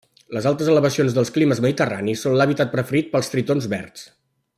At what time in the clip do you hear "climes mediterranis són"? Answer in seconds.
1.35-2.39